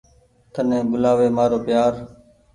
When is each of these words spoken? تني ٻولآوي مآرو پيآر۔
تني 0.53 0.77
ٻولآوي 0.89 1.27
مآرو 1.37 1.57
پيآر۔ 1.65 1.93